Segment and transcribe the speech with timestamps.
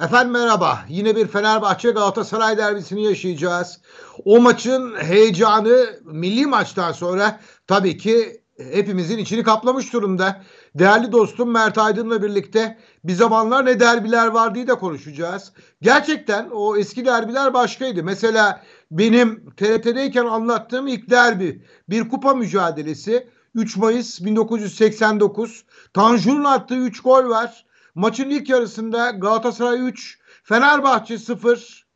[0.00, 0.78] Efendim merhaba.
[0.88, 3.80] Yine bir Fenerbahçe Galatasaray derbisini yaşayacağız.
[4.24, 8.42] O maçın heyecanı milli maçtan sonra tabii ki
[8.72, 10.42] hepimizin içini kaplamış durumda.
[10.74, 15.52] Değerli dostum Mert Aydın'la birlikte bir zamanlar ne derbiler vardı da konuşacağız.
[15.82, 18.02] Gerçekten o eski derbiler başkaydı.
[18.04, 25.64] Mesela benim TRT'deyken anlattığım ilk derbi bir kupa mücadelesi 3 Mayıs 1989.
[25.94, 27.64] Tanjur'un attığı 3 gol var.
[27.94, 31.86] Maçın ilk yarısında Galatasaray 3, Fenerbahçe 0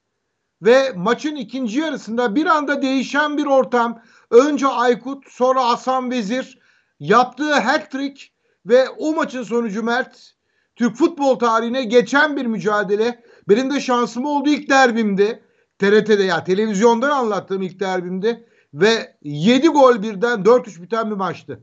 [0.62, 4.02] ve maçın ikinci yarısında bir anda değişen bir ortam.
[4.30, 6.58] Önce Aykut, sonra Hasan Vezir
[7.00, 8.28] yaptığı hat-trick
[8.66, 10.34] ve o maçın sonucu Mert
[10.76, 13.22] Türk futbol tarihine geçen bir mücadele.
[13.48, 15.42] Benim de şansım oldu ilk derbimdi.
[15.78, 21.60] TRT'de ya televizyondan anlattığım ilk derbimdi ve 7 gol birden 4-3 biten bir maçtı.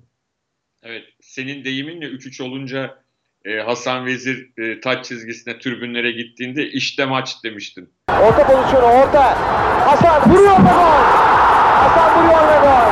[0.84, 3.01] Evet, senin deyiminle 3-3 olunca
[3.46, 7.90] e, Hasan Vezir e, taç çizgisine tribünlere gittiğinde işte maç demiştin.
[8.10, 9.24] Orta pozisyonu orta.
[9.90, 11.02] Hasan vuruyor ve gol.
[11.82, 12.92] Hasan vuruyor ve gol.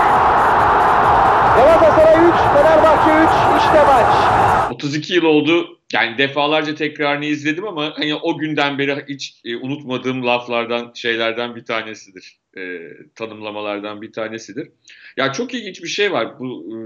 [1.56, 3.12] Galatasaray 3, Fenerbahçe
[3.58, 4.40] 3, işte maç.
[4.72, 5.80] 32 yıl oldu.
[5.94, 11.66] Yani defalarca tekrarını izledim ama hani o günden beri hiç e, unutmadığım laflardan, şeylerden bir
[11.66, 12.40] tanesidir.
[12.58, 12.80] E,
[13.16, 14.72] tanımlamalardan bir tanesidir.
[15.18, 16.40] Ya çok ilginç bir şey var.
[16.40, 16.78] Bu e,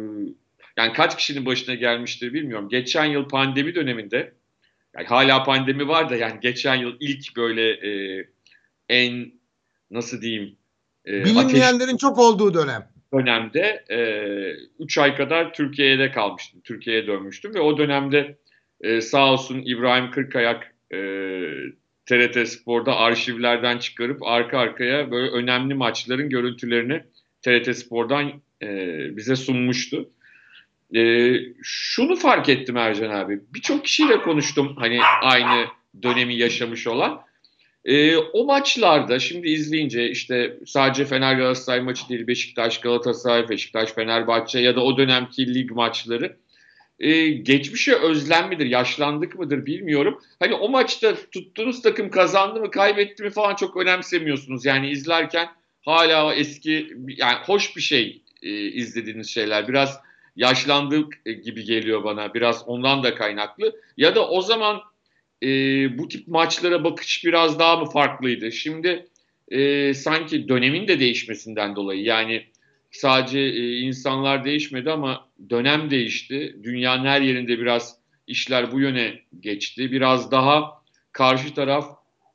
[0.77, 2.69] yani kaç kişinin başına gelmiştir bilmiyorum.
[2.69, 4.33] Geçen yıl pandemi döneminde
[4.95, 8.23] yani hala pandemi var da yani geçen yıl ilk böyle e,
[8.89, 9.31] en
[9.91, 10.55] nasıl diyeyim
[11.07, 13.85] e, bilinmeyenlerin çok olduğu dönem dönemde
[14.79, 16.61] 3 e, ay kadar Türkiye'de kalmıştım.
[16.63, 18.37] Türkiye'ye dönmüştüm ve o dönemde
[18.81, 20.97] e, sağ olsun İbrahim Kırkayak e,
[22.05, 27.03] TRT Spor'da arşivlerden çıkarıp arka arkaya böyle önemli maçların görüntülerini
[27.41, 28.31] TRT Spor'dan
[28.63, 28.67] e,
[29.17, 30.09] bize sunmuştu.
[30.95, 33.39] E, şunu fark ettim Ercan abi.
[33.53, 35.65] Birçok kişiyle konuştum hani aynı
[36.03, 37.21] dönemi yaşamış olan.
[37.85, 44.59] E, o maçlarda şimdi izleyince işte sadece Fener Galatasaray maçı değil Beşiktaş Galatasaray, Beşiktaş Fenerbahçe
[44.59, 46.37] ya da o dönemki lig maçları
[46.99, 50.21] e, geçmişe özlem midir, yaşlandık mıdır bilmiyorum.
[50.39, 54.65] Hani o maçta tuttuğunuz takım kazandı mı, kaybetti mi falan çok önemsemiyorsunuz.
[54.65, 55.47] Yani izlerken
[55.85, 59.67] hala eski yani hoş bir şey e, izlediğiniz şeyler.
[59.67, 59.99] Biraz
[60.35, 62.33] yaşlandık e, gibi geliyor bana.
[62.33, 63.75] Biraz ondan da kaynaklı.
[63.97, 64.81] Ya da o zaman
[65.43, 65.47] e,
[65.97, 68.51] bu tip maçlara bakış biraz daha mı farklıydı?
[68.51, 69.07] Şimdi
[69.51, 72.45] e, sanki dönemin de değişmesinden dolayı yani
[72.91, 76.57] sadece e, insanlar değişmedi ama dönem değişti.
[76.63, 79.91] Dünyanın her yerinde biraz işler bu yöne geçti.
[79.91, 81.85] Biraz daha karşı taraf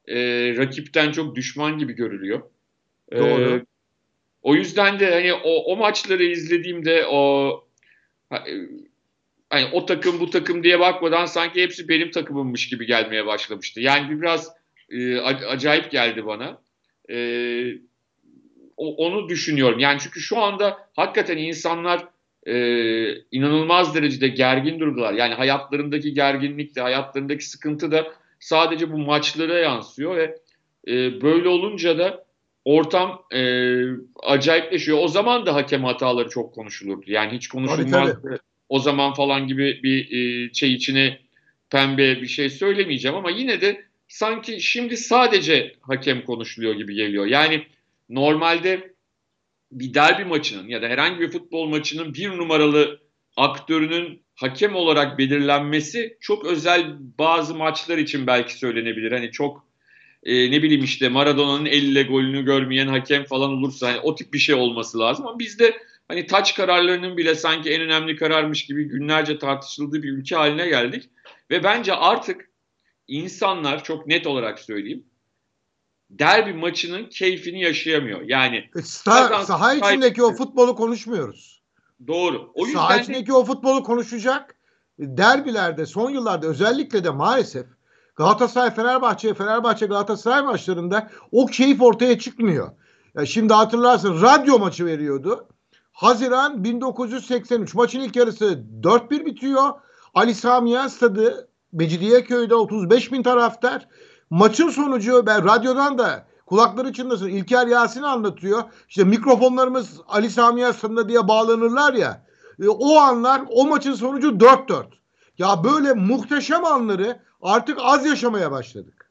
[0.08, 0.16] e,
[0.56, 2.42] rakipten çok düşman gibi görülüyor.
[3.12, 3.56] E, Doğru.
[3.56, 3.64] E,
[4.42, 7.67] o yüzden de hani o, o maçları izlediğimde o
[9.50, 13.80] hani o takım bu takım diye bakmadan sanki hepsi benim takımımmış gibi gelmeye başlamıştı.
[13.80, 14.48] Yani biraz
[14.90, 16.60] e, acayip geldi bana.
[17.10, 17.16] E,
[18.76, 19.78] onu düşünüyorum.
[19.78, 22.04] Yani çünkü şu anda hakikaten insanlar
[22.46, 22.54] e,
[23.30, 25.12] inanılmaz derecede gergin durdular.
[25.12, 30.38] Yani hayatlarındaki gerginlik de, hayatlarındaki sıkıntı da sadece bu maçlara yansıyor ve
[30.88, 32.24] e, böyle olunca da
[32.68, 33.40] ortam e,
[34.22, 34.98] acayipleşiyor.
[35.00, 37.04] O zaman da hakem hataları çok konuşulurdu.
[37.06, 38.40] Yani hiç konuşulmazdı.
[38.68, 41.18] O zaman falan gibi bir e, şey içine
[41.70, 47.26] pembe bir şey söylemeyeceğim ama yine de sanki şimdi sadece hakem konuşuluyor gibi geliyor.
[47.26, 47.66] Yani
[48.08, 48.94] normalde
[49.72, 53.00] bir derbi maçının ya da herhangi bir futbol maçının bir numaralı
[53.36, 59.12] aktörünün hakem olarak belirlenmesi çok özel bazı maçlar için belki söylenebilir.
[59.12, 59.67] Hani çok
[60.22, 64.38] e, ne bileyim işte Maradona'nın elle golünü görmeyen hakem falan olursa hani o tip bir
[64.38, 65.26] şey olması lazım.
[65.26, 65.76] Ama bizde
[66.08, 71.10] hani taç kararlarının bile sanki en önemli kararmış gibi günlerce tartışıldığı bir ülke haline geldik.
[71.50, 72.50] Ve bence artık
[73.08, 75.04] insanlar çok net olarak söyleyeyim
[76.10, 78.20] derbi maçının keyfini yaşayamıyor.
[78.20, 81.62] Yani e, Sta saha içindeki o futbolu konuşmuyoruz.
[82.06, 82.50] Doğru.
[82.54, 83.32] O yüzden saha içindeki de...
[83.32, 84.54] o futbolu konuşacak.
[84.98, 87.66] Derbilerde son yıllarda özellikle de maalesef
[88.18, 92.70] Galatasaray Fenerbahçe Fenerbahçe Galatasaray maçlarında o keyif ortaya çıkmıyor.
[93.14, 95.46] Ya şimdi hatırlarsın radyo maçı veriyordu.
[95.92, 99.70] Haziran 1983 maçın ilk yarısı 4-1 bitiyor.
[100.14, 103.88] Ali Sami stadı Mecidiyeköy'de 35 bin taraftar.
[104.30, 108.62] Maçın sonucu ben radyodan da kulakları çınlasın İlker Yasin anlatıyor.
[108.88, 112.26] İşte mikrofonlarımız Ali Sami Yasin'de diye bağlanırlar ya.
[112.62, 114.84] E, o anlar o maçın sonucu 4-4.
[115.38, 119.10] Ya böyle muhteşem anları artık az yaşamaya başladık.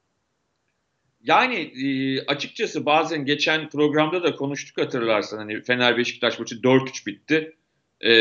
[1.24, 7.56] Yani e, açıkçası bazen geçen programda da konuştuk hatırlarsan hani Fener Beşiktaş maçı 4-3 bitti
[8.02, 8.14] e,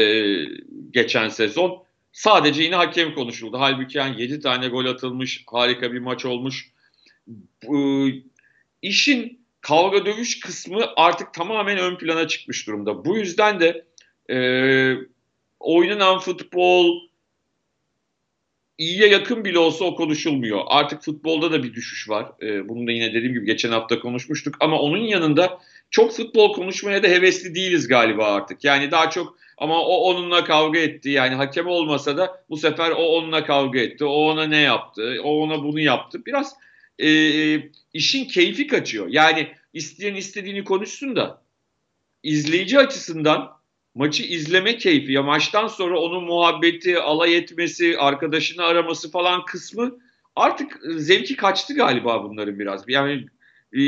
[0.90, 1.84] geçen sezon.
[2.12, 3.56] Sadece yine hakem konuşuldu.
[3.60, 6.72] Halbuki yani 7 tane gol atılmış harika bir maç olmuş.
[7.62, 7.76] e,
[8.82, 13.04] işin kavga dövüş kısmı artık tamamen ön plana çıkmış durumda.
[13.04, 13.84] Bu yüzden de
[14.30, 14.38] e,
[15.60, 17.00] oynanan futbol
[18.78, 20.60] iyiye yakın bile olsa o konuşulmuyor.
[20.66, 22.26] Artık futbolda da bir düşüş var.
[22.42, 24.56] E, bunu da yine dediğim gibi geçen hafta konuşmuştuk.
[24.60, 25.58] Ama onun yanında
[25.90, 28.64] çok futbol konuşmaya da hevesli değiliz galiba artık.
[28.64, 31.10] Yani daha çok ama o onunla kavga etti.
[31.10, 34.04] Yani hakem olmasa da bu sefer o onunla kavga etti.
[34.04, 35.20] O ona ne yaptı?
[35.24, 36.26] O ona bunu yaptı.
[36.26, 36.54] Biraz
[36.98, 37.08] e,
[37.92, 39.06] işin keyfi kaçıyor.
[39.08, 41.42] Yani isteyen istediğini konuşsun da
[42.22, 43.56] izleyici açısından
[43.96, 49.98] maçı izleme keyfi ya maçtan sonra onun muhabbeti, alay etmesi, arkadaşını araması falan kısmı
[50.36, 52.84] artık zevki kaçtı galiba bunların biraz.
[52.88, 53.26] Yani
[53.76, 53.80] e,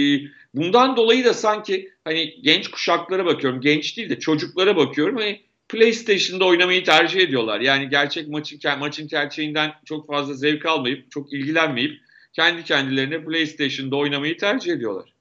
[0.54, 5.16] bundan dolayı da sanki hani genç kuşaklara bakıyorum, genç değil de çocuklara bakıyorum.
[5.16, 7.60] Hani PlayStation'da oynamayı tercih ediyorlar.
[7.60, 12.00] Yani gerçek maçın maçın gerçeğinden çok fazla zevk almayıp, çok ilgilenmeyip
[12.32, 15.12] kendi kendilerine PlayStation'da oynamayı tercih ediyorlar.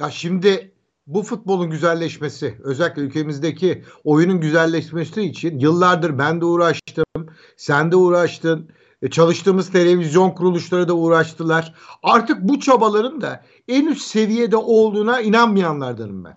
[0.00, 0.70] Ya şimdi
[1.08, 8.70] bu futbolun güzelleşmesi, özellikle ülkemizdeki oyunun güzelleşmesi için yıllardır ben de uğraştım, sen de uğraştın,
[9.02, 11.74] e, çalıştığımız televizyon kuruluşları da uğraştılar.
[12.02, 16.34] Artık bu çabaların da en üst seviyede olduğuna inanmayanlardanım ben.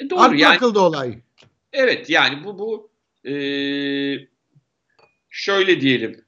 [0.00, 0.56] E doğru Artık yani.
[0.56, 1.18] akıldı olay.
[1.72, 2.90] Evet yani bu bu
[3.30, 3.34] e,
[5.30, 6.24] şöyle diyelim.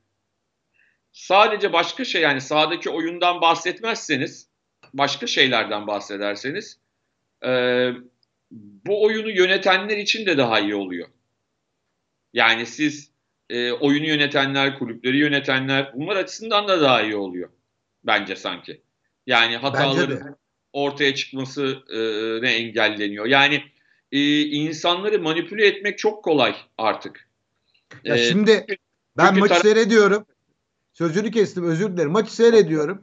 [1.12, 4.48] Sadece başka şey yani sahadaki oyundan bahsetmezseniz
[4.94, 6.78] başka şeylerden bahsederseniz
[7.44, 7.90] e,
[8.50, 11.08] bu oyunu yönetenler için de daha iyi oluyor.
[12.32, 13.10] Yani siz
[13.50, 17.50] e, oyunu yönetenler, kulüpleri yönetenler bunlar açısından da daha iyi oluyor.
[18.04, 18.82] Bence sanki.
[19.26, 20.36] Yani hataların
[20.72, 21.98] ortaya çıkması e,
[22.42, 23.26] ne engelleniyor.
[23.26, 23.62] Yani
[24.12, 27.28] e, insanları manipüle etmek çok kolay artık.
[28.04, 28.66] Ya ee, şimdi
[29.16, 30.26] ben maçı seyrediyorum.
[30.92, 32.10] Sözünü kestim özür dilerim.
[32.10, 33.02] Maçı seyrediyorum.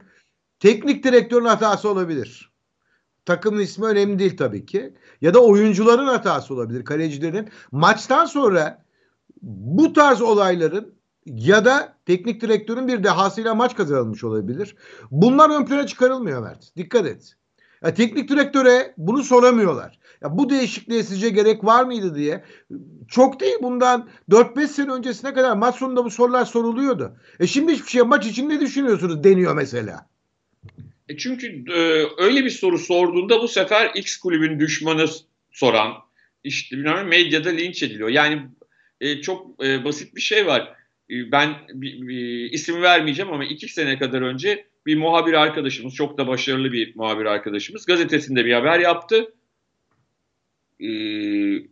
[0.60, 2.50] Teknik direktörün hatası olabilir.
[3.26, 4.94] Takımın ismi önemli değil tabii ki.
[5.20, 7.48] Ya da oyuncuların hatası olabilir, kalecilerin.
[7.72, 8.84] Maçtan sonra
[9.42, 10.94] bu tarz olayların
[11.26, 14.76] ya da teknik direktörün bir dehasıyla maç kazanılmış olabilir.
[15.10, 16.76] Bunlar ön plana çıkarılmıyor Mert.
[16.76, 17.36] Dikkat et.
[17.82, 19.98] Ya teknik direktöre bunu soramıyorlar.
[20.22, 22.44] Ya bu değişikliğe sizce gerek var mıydı diye.
[23.08, 27.16] Çok değil bundan 4-5 sene öncesine kadar maç sonunda bu sorular soruluyordu.
[27.40, 30.08] E şimdi hiçbir şey maç için ne düşünüyorsunuz deniyor mesela.
[31.08, 35.06] E çünkü e, öyle bir soru sorduğunda bu sefer X kulübün düşmanı
[35.50, 35.92] soran
[36.44, 38.08] işte bilmiyorum medyada linç ediliyor.
[38.08, 38.42] Yani
[39.00, 40.72] e, çok e, basit bir şey var.
[41.10, 46.18] E, ben bir, bir, isim vermeyeceğim ama iki sene kadar önce bir muhabir arkadaşımız, çok
[46.18, 49.34] da başarılı bir muhabir arkadaşımız gazetesinde bir haber yaptı.
[50.80, 50.88] E,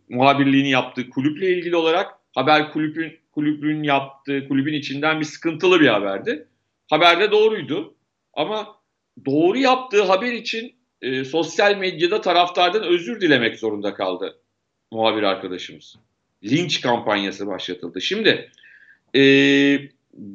[0.09, 6.47] muhabirliğini yaptığı kulüple ilgili olarak haber kulübün kulübün yaptığı kulübün içinden bir sıkıntılı bir haberdi.
[6.89, 7.95] Haberde doğruydu
[8.33, 8.75] ama
[9.25, 14.39] doğru yaptığı haber için e, sosyal medyada taraftardan özür dilemek zorunda kaldı
[14.91, 15.95] muhabir arkadaşımız.
[16.43, 18.01] Linç kampanyası başlatıldı.
[18.01, 18.51] Şimdi
[19.15, 19.21] e,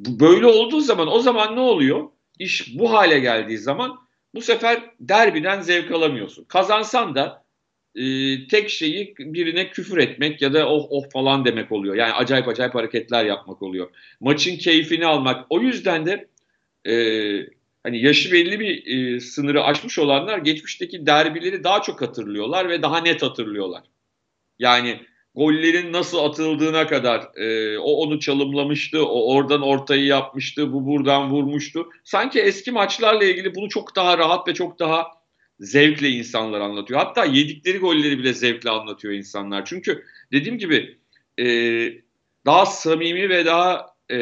[0.09, 2.09] böyle olduğu zaman o zaman ne oluyor?
[2.39, 3.99] İş bu hale geldiği zaman
[4.35, 6.45] bu sefer derbiden zevk alamıyorsun.
[6.45, 7.45] Kazansan da
[7.95, 8.03] e,
[8.49, 11.95] tek şeyi birine küfür etmek ya da oh oh falan demek oluyor.
[11.95, 13.91] Yani acayip acayip hareketler yapmak oluyor.
[14.21, 15.47] Maçın keyfini almak.
[15.51, 16.29] O yüzden de
[16.87, 16.95] e,
[17.83, 23.01] hani yaşı belli bir e, sınırı aşmış olanlar geçmişteki derbileri daha çok hatırlıyorlar ve daha
[23.01, 23.83] net hatırlıyorlar.
[24.59, 25.01] Yani
[25.35, 31.89] gollerin nasıl atıldığına kadar e, o onu çalımlamıştı, o oradan ortayı yapmıştı, bu buradan vurmuştu.
[32.05, 35.07] Sanki eski maçlarla ilgili bunu çok daha rahat ve çok daha
[35.61, 37.01] zevkle insanlar anlatıyor.
[37.01, 39.65] Hatta yedikleri golleri bile zevkle anlatıyor insanlar.
[39.65, 40.99] Çünkü dediğim gibi
[41.39, 41.47] e,
[42.47, 44.19] daha samimi ve daha e,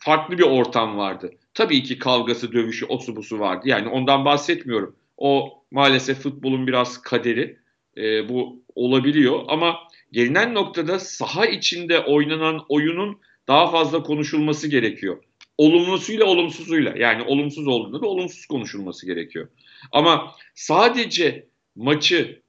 [0.00, 1.30] farklı bir ortam vardı.
[1.56, 3.68] Tabii ki kavgası, dövüşü, osu busu vardı.
[3.68, 4.96] Yani ondan bahsetmiyorum.
[5.16, 7.58] O maalesef futbolun biraz kaderi.
[7.96, 9.78] E, bu olabiliyor ama
[10.12, 15.22] gelinen noktada saha içinde oynanan oyunun daha fazla konuşulması gerekiyor.
[15.58, 19.48] Olumlusuyla olumsuzuyla yani olumsuz olduğunda da olumsuz konuşulması gerekiyor.
[19.92, 22.42] Ama sadece maçı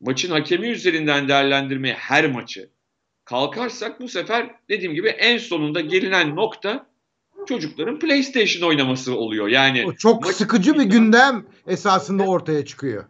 [0.00, 2.70] maçın hakemi üzerinden değerlendirmeye her maçı
[3.24, 6.91] kalkarsak bu sefer dediğim gibi en sonunda gelinen nokta
[7.46, 9.48] çocukların PlayStation oynaması oluyor.
[9.48, 13.04] Yani o çok sıkıcı bir gündem esasında ortaya çıkıyor.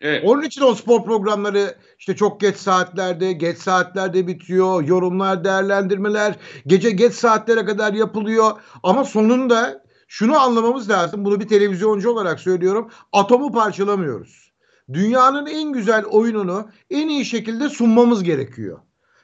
[0.00, 0.22] Evet.
[0.26, 4.84] Onun için o spor programları işte çok geç saatlerde, geç saatlerde bitiyor.
[4.84, 6.34] Yorumlar, değerlendirmeler
[6.66, 8.50] gece geç saatlere kadar yapılıyor.
[8.82, 11.24] Ama sonunda şunu anlamamız lazım.
[11.24, 12.90] Bunu bir televizyoncu olarak söylüyorum.
[13.12, 14.52] Atomu parçalamıyoruz.
[14.92, 18.78] Dünyanın en güzel oyununu en iyi şekilde sunmamız gerekiyor.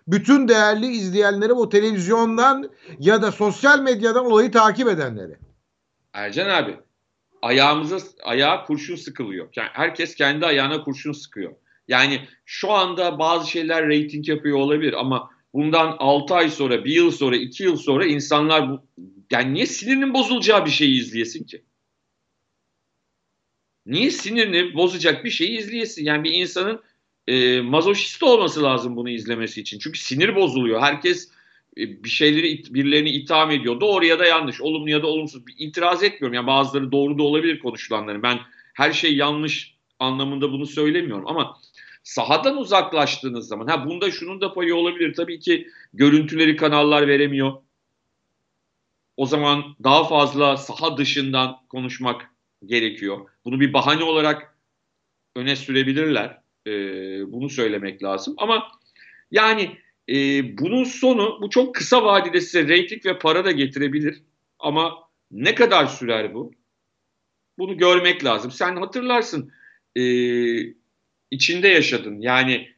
[0.06, 5.36] Bütün değerli izleyenleri bu televizyondan ya da sosyal medyadan olayı takip edenleri.
[6.12, 6.76] Ercan abi
[7.42, 9.48] ayağımıza ayağa kurşun sıkılıyor.
[9.56, 11.52] Yani herkes kendi ayağına kurşun sıkıyor.
[11.88, 17.10] Yani şu anda bazı şeyler reyting yapıyor olabilir ama bundan 6 ay sonra, 1 yıl
[17.10, 18.86] sonra, 2 yıl sonra insanlar bu
[19.30, 21.64] yani niye sinirinin bozulacağı bir şeyi izleyesin ki?
[23.86, 26.04] Niye sinirini bozacak bir şeyi izleyesin?
[26.04, 26.82] Yani bir insanın
[27.28, 29.78] e, mazoşist olması lazım bunu izlemesi için.
[29.78, 30.80] Çünkü sinir bozuluyor.
[30.80, 31.30] Herkes
[31.78, 33.80] e, bir şeyleri birilerini itham ediyor.
[33.80, 35.47] Doğru ya da yanlış, olumlu ya da olumsuz.
[35.47, 36.35] Bir itiraz etmiyorum.
[36.35, 38.23] Yani bazıları doğru da olabilir konuşulanların.
[38.23, 38.38] Ben
[38.75, 41.59] her şey yanlış anlamında bunu söylemiyorum ama
[42.02, 45.14] sahadan uzaklaştığınız zaman ha bunda şunun da payı olabilir.
[45.14, 47.52] Tabii ki görüntüleri kanallar veremiyor.
[49.16, 52.30] O zaman daha fazla saha dışından konuşmak
[52.66, 53.28] gerekiyor.
[53.45, 54.59] Bunu bir bahane olarak
[55.37, 56.46] öne sürebilirler.
[56.66, 58.35] Ee, bunu söylemek lazım.
[58.38, 58.68] Ama
[59.30, 60.14] yani e,
[60.58, 64.23] bunun sonu bu çok kısa vadede size reyting ve para da getirebilir.
[64.58, 64.94] Ama
[65.30, 66.52] ne kadar sürer bu?
[67.58, 68.50] Bunu görmek lazım.
[68.50, 69.52] Sen hatırlarsın
[69.96, 70.02] e,
[71.30, 72.20] içinde yaşadın.
[72.20, 72.68] Yani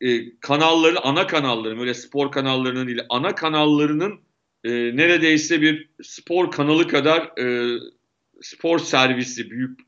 [0.00, 4.20] e, kanalları, ana kanalların, böyle spor kanallarının değil, ana kanallarının
[4.64, 7.78] e, neredeyse bir spor kanalı kadar e,
[8.42, 9.80] spor servisi, büyük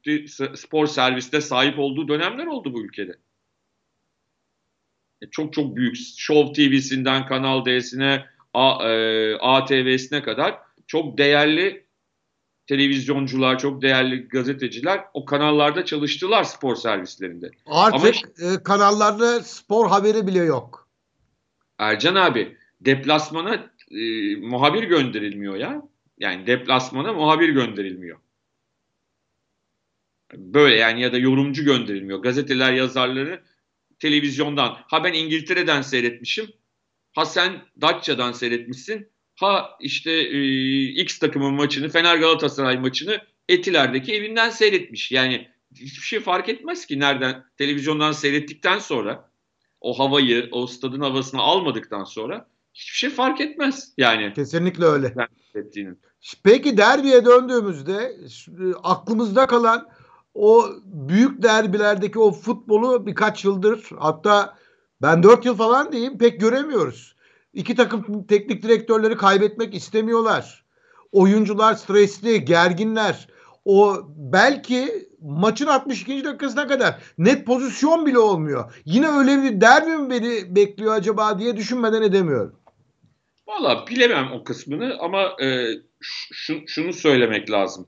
[0.55, 3.17] spor serviste sahip olduğu dönemler oldu bu ülkede.
[5.23, 11.87] E, çok çok büyük Show TV'sinden Kanal D'sine, e, ATV'sine kadar çok değerli
[12.67, 17.51] televizyoncular, çok değerli gazeteciler o kanallarda çalıştılar spor servislerinde.
[17.67, 20.89] Artık Ama, e, kanallarda spor haberi bile yok.
[21.79, 25.83] Ercan abi deplasmana e, muhabir gönderilmiyor ya.
[26.19, 28.19] Yani deplasmana muhabir gönderilmiyor.
[30.35, 32.19] Böyle yani ya da yorumcu gönderilmiyor.
[32.19, 33.43] Gazeteler yazarları
[33.99, 34.77] televizyondan.
[34.87, 36.47] Ha ben İngiltere'den seyretmişim.
[37.13, 39.09] Ha sen Datça'dan seyretmişsin.
[39.37, 45.13] Ha işte e, X takımın maçını, Fener Galatasaray maçını Etiler'deki evinden seyretmiş.
[45.13, 49.31] Yani hiçbir şey fark etmez ki nereden televizyondan seyrettikten sonra
[49.81, 54.33] o havayı, o stadın havasını almadıktan sonra hiçbir şey fark etmez yani.
[54.35, 55.15] Kesinlikle öyle.
[56.45, 58.17] Peki derbiye döndüğümüzde
[58.83, 59.89] aklımızda kalan
[60.35, 64.57] o büyük derbilerdeki o futbolu birkaç yıldır hatta
[65.03, 67.17] ben dört yıl falan diyeyim pek göremiyoruz.
[67.53, 70.65] İki takım teknik direktörleri kaybetmek istemiyorlar.
[71.13, 73.29] Oyuncular stresli, gerginler.
[73.65, 76.25] O belki maçın 62.
[76.25, 78.75] dakikasına kadar net pozisyon bile olmuyor.
[78.85, 82.57] Yine öyle bir derbi mi beni bekliyor acaba diye düşünmeden edemiyorum.
[83.47, 85.67] Valla bilemem o kısmını ama e,
[86.67, 87.87] şunu söylemek lazım.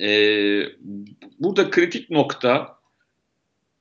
[0.00, 0.08] E,
[1.38, 2.78] burada kritik nokta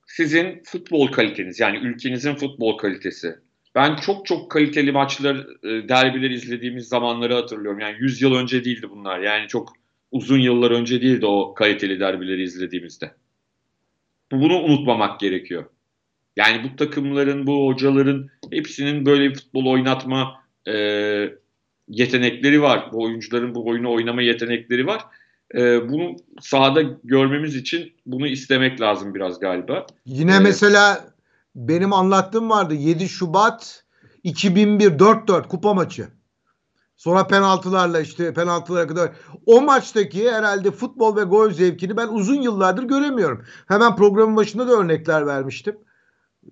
[0.08, 3.36] sizin futbol kaliteniz yani ülkenizin futbol kalitesi.
[3.76, 7.80] Ben çok çok kaliteli maçlar, e, derbiler izlediğimiz zamanları hatırlıyorum.
[7.80, 9.20] Yani 100 yıl önce değildi bunlar.
[9.20, 9.74] Yani çok
[10.12, 13.12] uzun yıllar önce değildi o kaliteli derbileri izlediğimizde.
[14.32, 15.66] Bunu unutmamak gerekiyor.
[16.36, 20.74] Yani bu takımların, bu hocaların hepsinin böyle futbol oynatma e,
[21.88, 22.90] yetenekleri var.
[22.92, 25.02] Bu oyuncuların bu oyunu oynama yetenekleri var.
[25.56, 29.86] E, bunu sahada görmemiz için bunu istemek lazım biraz galiba.
[30.06, 31.08] Yine ee, mesela
[31.56, 33.84] benim anlattığım vardı 7 Şubat
[34.24, 36.08] 2001 4-4 kupa maçı.
[36.98, 39.12] Sonra penaltılarla işte penaltılara kadar.
[39.46, 43.46] O maçtaki herhalde futbol ve gol zevkini ben uzun yıllardır göremiyorum.
[43.68, 45.78] Hemen programın başında da örnekler vermiştim.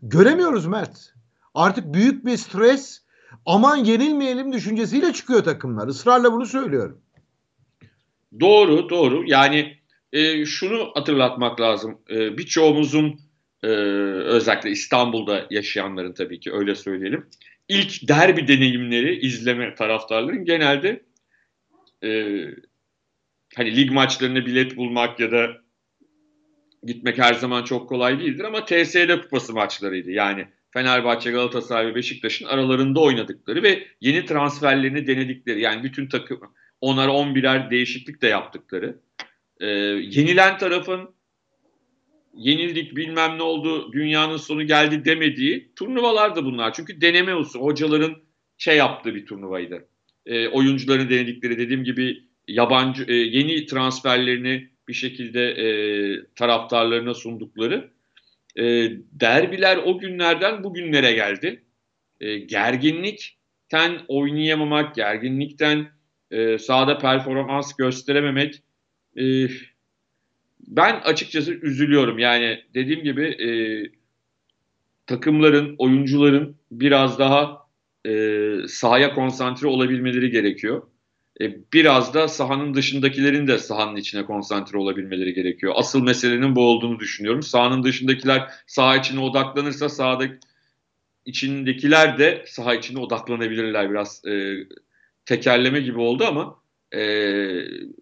[0.01, 1.13] Göremiyoruz Mert.
[1.53, 3.01] Artık büyük bir stres
[3.45, 5.87] aman yenilmeyelim düşüncesiyle çıkıyor takımlar.
[5.87, 7.01] Israrla bunu söylüyorum.
[8.39, 9.23] Doğru doğru.
[9.27, 9.77] Yani
[10.13, 12.01] e, şunu hatırlatmak lazım.
[12.09, 13.19] E, birçoğumuzun
[13.63, 17.29] e, özellikle İstanbul'da yaşayanların tabii ki öyle söyleyelim.
[17.69, 21.03] İlk derbi deneyimleri izleme taraftarların genelde
[22.03, 22.41] e,
[23.55, 25.47] hani lig maçlarına bilet bulmak ya da
[26.83, 30.11] gitmek her zaman çok kolay değildir ama TSD kupası maçlarıydı.
[30.11, 36.39] Yani Fenerbahçe, Galatasaray ve Beşiktaş'ın aralarında oynadıkları ve yeni transferlerini denedikleri yani bütün takım
[36.85, 38.99] onar 11'er değişiklik de yaptıkları.
[39.59, 41.15] E, yenilen tarafın
[42.33, 46.73] yenildik bilmem ne oldu dünyanın sonu geldi demediği turnuvalar da bunlar.
[46.73, 48.15] Çünkü deneme usulü hocaların
[48.57, 49.87] şey yaptığı bir turnuvaydı.
[50.25, 55.67] E, oyuncuların denedikleri dediğim gibi yabancı e, yeni transferlerini bir şekilde e,
[56.35, 57.89] taraftarlarına sundukları
[58.55, 58.63] e,
[59.11, 61.63] derbiler o günlerden bugünlere geldi.
[62.21, 65.94] E, gerginlikten oynayamamak, gerginlikten
[66.35, 68.63] e, sahada performans gösterememek
[69.17, 69.47] e,
[70.67, 72.19] ben açıkçası üzülüyorum.
[72.19, 73.49] Yani dediğim gibi e,
[75.07, 77.67] takımların, oyuncuların biraz daha
[78.07, 80.81] e, sahaya konsantre olabilmeleri gerekiyor.
[81.41, 85.73] E, biraz da sahanın dışındakilerin de sahanın içine konsantre olabilmeleri gerekiyor.
[85.75, 87.43] Asıl meselenin bu olduğunu düşünüyorum.
[87.43, 90.25] Sahanın dışındakiler saha içine odaklanırsa sahada
[91.25, 93.91] içindekiler de saha içine odaklanabilirler.
[93.91, 94.55] Biraz e,
[95.25, 96.59] tekerleme gibi oldu ama
[96.91, 97.01] e,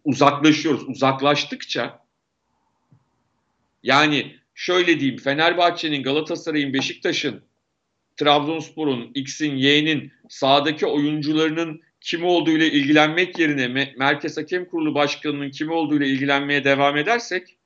[0.04, 0.90] uzaklaşıyoruz.
[0.90, 2.04] Uzaklaştıkça
[3.84, 7.44] yani şöyle diyeyim Fenerbahçe'nin, Galatasaray'ın, Beşiktaş'ın,
[8.18, 15.72] Trabzonspor'un, X'in, Y'nin sahadaki oyuncularının kim olduğu ile ilgilenmek yerine Merkez Hakem Kurulu Başkanı'nın kim
[15.72, 17.58] olduğu ile ilgilenmeye devam edersek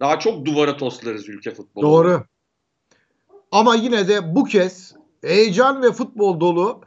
[0.00, 1.84] daha çok duvara toslarız ülke futbolu.
[1.84, 2.24] Doğru.
[3.50, 6.80] Ama yine de bu kez heyecan ve futbol dolu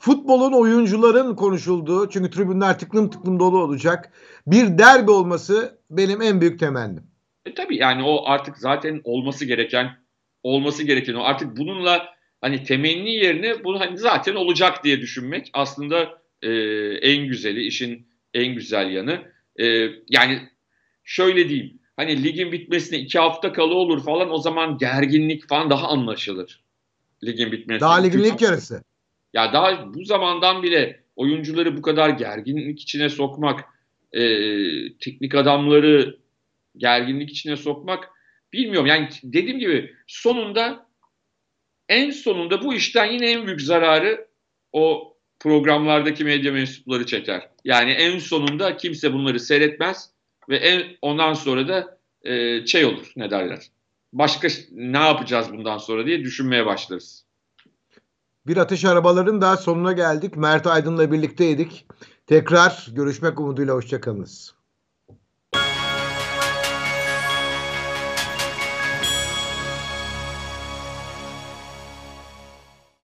[0.00, 4.12] futbolun oyuncuların konuşulduğu çünkü tribünler tıklım tıklım dolu olacak
[4.46, 7.02] bir derbi olması benim en büyük temennim.
[7.46, 9.90] E tabii yani o artık zaten olması gereken
[10.42, 12.06] olması gereken o artık bununla
[12.40, 16.50] hani temenni yerine bunu hani zaten olacak diye düşünmek aslında e,
[17.02, 19.22] en güzeli işin en güzel yanı.
[19.60, 20.48] E, yani
[21.04, 25.88] şöyle diyeyim hani ligin bitmesine iki hafta kalı olur falan o zaman gerginlik falan daha
[25.88, 26.64] anlaşılır.
[27.24, 27.80] Ligin bitmesine.
[27.80, 28.82] Daha ligin ilk yarısı.
[29.34, 33.64] Ya daha bu zamandan bile oyuncuları bu kadar gerginlik içine sokmak,
[34.12, 34.22] e,
[34.98, 36.18] teknik adamları
[36.76, 38.08] gerginlik içine sokmak
[38.52, 38.86] bilmiyorum.
[38.86, 40.86] Yani dediğim gibi sonunda
[41.88, 44.26] en sonunda bu işten yine en büyük zararı
[44.72, 47.48] o programlardaki medya mensupları çeker.
[47.64, 50.10] Yani en sonunda kimse bunları seyretmez
[50.48, 53.58] ve en ondan sonra da e, şey olur ne derler.
[54.12, 57.29] Başka ne yapacağız bundan sonra diye düşünmeye başlarız.
[58.50, 60.36] Bir atış arabaların da sonuna geldik.
[60.36, 61.86] Mert Aydın'la birlikteydik.
[62.26, 64.54] Tekrar görüşmek umuduyla hoşçakalınız.